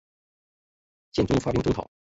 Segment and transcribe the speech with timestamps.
[1.13, 1.87] 宪宗发兵征讨。